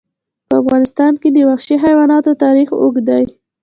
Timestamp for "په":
0.47-0.53